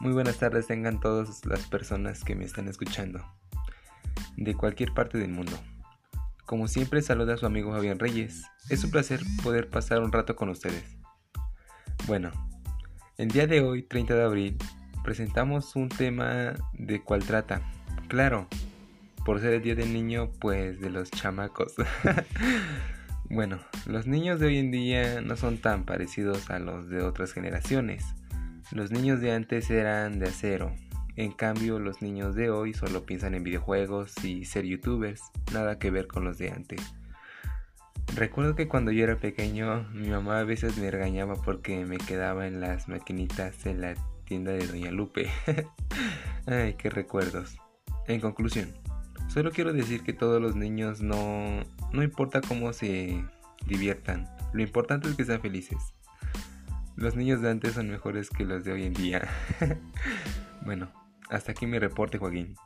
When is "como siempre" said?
6.46-7.02